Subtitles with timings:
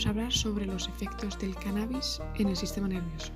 [0.00, 3.32] vamos a hablar sobre los efectos del cannabis en el sistema nervioso.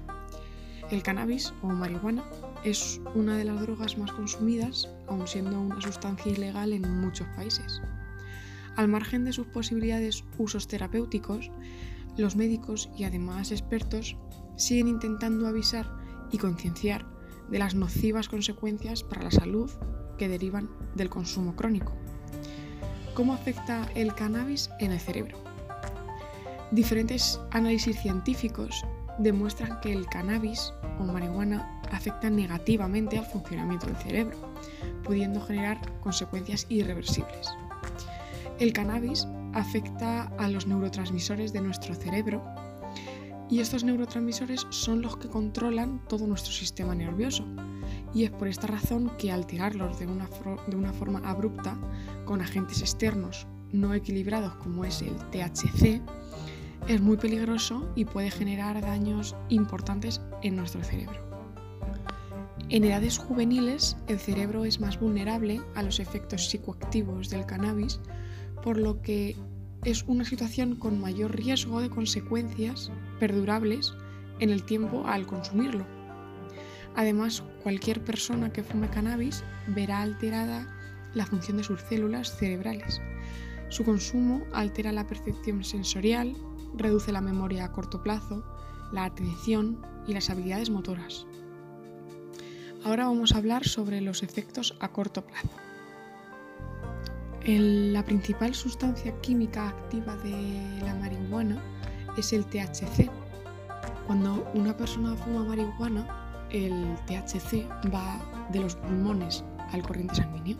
[0.90, 2.24] El cannabis o marihuana
[2.64, 7.82] es una de las drogas más consumidas, aun siendo una sustancia ilegal en muchos países.
[8.76, 11.50] Al margen de sus posibilidades usos terapéuticos,
[12.16, 14.16] los médicos y además expertos
[14.56, 15.86] siguen intentando avisar
[16.32, 17.04] y concienciar
[17.50, 19.70] de las nocivas consecuencias para la salud
[20.16, 21.92] que derivan del consumo crónico.
[23.12, 25.53] ¿Cómo afecta el cannabis en el cerebro?
[26.70, 28.84] Diferentes análisis científicos
[29.18, 34.36] demuestran que el cannabis o marihuana afecta negativamente al funcionamiento del cerebro,
[35.04, 37.48] pudiendo generar consecuencias irreversibles.
[38.58, 42.42] El cannabis afecta a los neurotransmisores de nuestro cerebro
[43.50, 47.44] y estos neurotransmisores son los que controlan todo nuestro sistema nervioso.
[48.14, 50.28] Y es por esta razón que alterarlos de una,
[50.66, 51.76] de una forma abrupta
[52.24, 56.00] con agentes externos no equilibrados como es el THC
[56.88, 61.24] es muy peligroso y puede generar daños importantes en nuestro cerebro.
[62.68, 68.00] En edades juveniles el cerebro es más vulnerable a los efectos psicoactivos del cannabis,
[68.62, 69.36] por lo que
[69.84, 72.90] es una situación con mayor riesgo de consecuencias
[73.20, 73.94] perdurables
[74.40, 75.86] en el tiempo al consumirlo.
[76.96, 80.66] Además, cualquier persona que fume cannabis verá alterada
[81.12, 83.00] la función de sus células cerebrales.
[83.68, 86.34] Su consumo altera la percepción sensorial,
[86.76, 88.42] reduce la memoria a corto plazo,
[88.92, 91.26] la atención y las habilidades motoras.
[92.84, 95.64] Ahora vamos a hablar sobre los efectos a corto plazo
[97.46, 101.62] la principal sustancia química activa de la marihuana
[102.16, 103.10] es el THC.
[104.06, 108.18] Cuando una persona fuma marihuana, el THC va
[108.50, 110.56] de los pulmones al corriente sanguíneo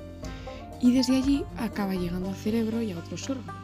[0.81, 3.64] y desde allí acaba llegando al cerebro y a otros órganos.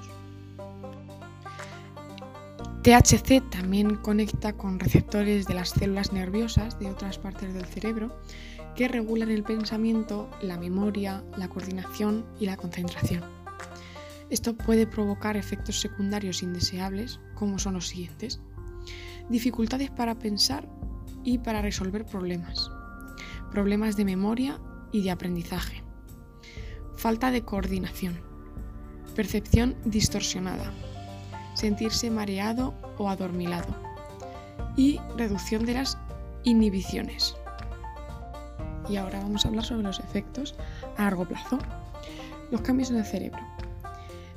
[2.82, 8.22] THC también conecta con receptores de las células nerviosas de otras partes del cerebro
[8.74, 13.22] que regulan el pensamiento, la memoria, la coordinación y la concentración.
[14.30, 18.40] Esto puede provocar efectos secundarios indeseables como son los siguientes.
[19.28, 20.66] Dificultades para pensar
[21.22, 22.70] y para resolver problemas.
[23.50, 24.58] Problemas de memoria
[24.90, 25.82] y de aprendizaje.
[26.96, 28.22] Falta de coordinación.
[29.14, 30.72] Percepción distorsionada
[31.60, 33.68] sentirse mareado o adormilado
[34.76, 35.98] y reducción de las
[36.42, 37.36] inhibiciones.
[38.88, 40.54] Y ahora vamos a hablar sobre los efectos
[40.96, 41.58] a largo plazo.
[42.50, 43.40] Los cambios en el cerebro.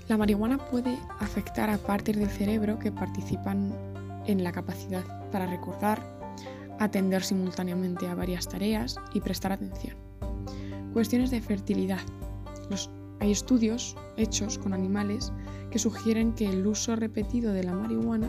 [0.10, 3.74] La marihuana puede afectar a partes del cerebro que participan
[4.28, 6.02] en la capacidad para recordar,
[6.80, 9.96] atender simultáneamente a varias tareas y prestar atención.
[10.94, 12.02] Cuestiones de fertilidad.
[13.24, 15.32] Hay estudios hechos con animales
[15.72, 18.28] que sugieren que el uso repetido de la marihuana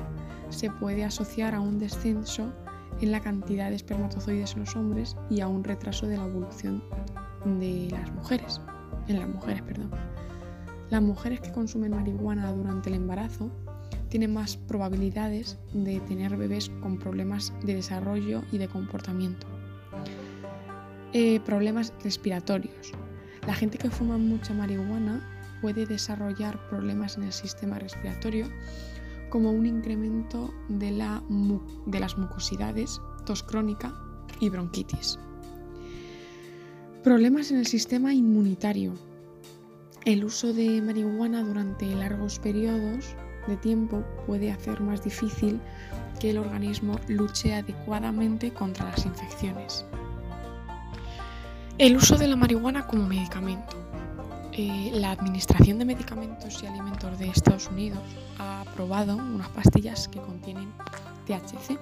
[0.50, 2.52] se puede asociar a un descenso
[3.00, 6.80] en la cantidad de espermatozoides en los hombres y a un retraso de la evolución
[7.44, 8.60] de las mujeres,
[9.08, 9.90] en las mujeres, perdón.
[10.90, 13.50] Las mujeres que consumen marihuana durante el embarazo
[14.10, 19.48] tienen más probabilidades de tener bebés con problemas de desarrollo y de comportamiento.
[21.12, 22.92] Eh, problemas respiratorios.
[23.46, 25.20] La gente que fuma mucha marihuana
[25.60, 28.46] puede desarrollar problemas en el sistema respiratorio
[29.30, 31.22] como un incremento de, la
[31.86, 33.92] de las mucosidades, tos crónica
[34.40, 35.18] y bronquitis.
[37.02, 38.94] Problemas en el sistema inmunitario.
[40.04, 43.16] El uso de marihuana durante largos periodos
[43.46, 45.60] de tiempo puede hacer más difícil
[46.20, 49.84] que el organismo luche adecuadamente contra las infecciones.
[51.76, 53.76] El uso de la marihuana como medicamento.
[54.52, 57.98] Eh, la Administración de Medicamentos y Alimentos de Estados Unidos
[58.38, 60.72] ha aprobado unas pastillas que contienen
[61.26, 61.76] THC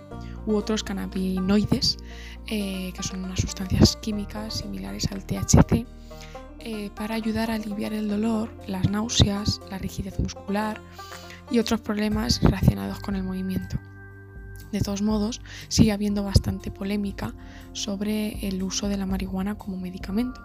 [0.46, 1.98] u otros cannabinoides,
[2.46, 5.84] eh, que son unas sustancias químicas similares al THC,
[6.60, 10.80] eh, para ayudar a aliviar el dolor, las náuseas, la rigidez muscular
[11.50, 13.76] y otros problemas relacionados con el movimiento.
[14.72, 17.34] De todos modos, sigue habiendo bastante polémica
[17.72, 20.40] sobre el uso de la marihuana como medicamento.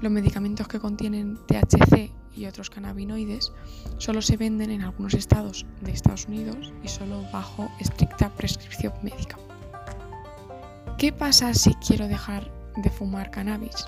[0.00, 3.52] Los medicamentos que contienen THC y otros cannabinoides
[3.96, 9.38] solo se venden en algunos estados de Estados Unidos y solo bajo estricta prescripción médica.
[10.98, 13.86] ¿Qué pasa si quiero dejar de fumar cannabis?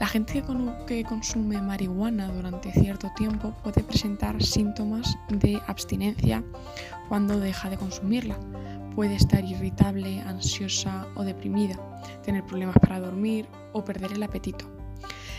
[0.00, 0.42] La gente
[0.86, 6.42] que consume marihuana durante cierto tiempo puede presentar síntomas de abstinencia
[7.10, 8.38] cuando deja de consumirla.
[8.94, 11.76] Puede estar irritable, ansiosa o deprimida,
[12.24, 14.66] tener problemas para dormir o perder el apetito.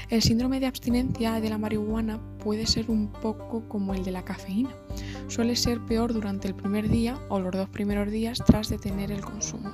[0.09, 4.25] El síndrome de abstinencia de la marihuana puede ser un poco como el de la
[4.25, 4.71] cafeína.
[5.27, 9.21] suele ser peor durante el primer día o los dos primeros días tras detener el
[9.21, 9.71] consumo.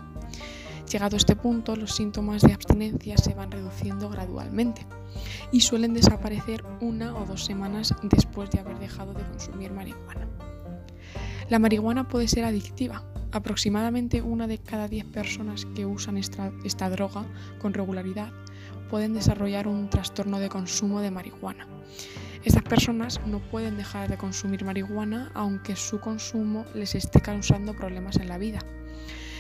[0.92, 4.86] Llegado a este punto, los síntomas de abstinencia se van reduciendo gradualmente
[5.52, 10.28] y suelen desaparecer una o dos semanas después de haber dejado de consumir marihuana.
[11.50, 13.04] La marihuana puede ser adictiva.
[13.32, 17.26] Aproximadamente una de cada diez personas que usan esta, esta droga
[17.60, 18.32] con regularidad
[18.90, 21.68] pueden desarrollar un trastorno de consumo de marihuana.
[22.44, 28.16] Estas personas no pueden dejar de consumir marihuana aunque su consumo les esté causando problemas
[28.18, 28.60] en la vida.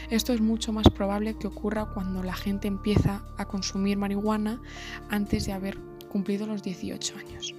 [0.10, 4.62] Esto es mucho más probable que ocurra cuando la gente empieza a consumir marihuana
[5.10, 5.78] antes de haber
[6.10, 7.56] cumplido los 18 años.